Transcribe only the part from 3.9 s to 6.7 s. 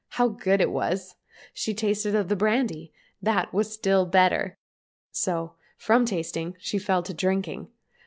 better. So from tasting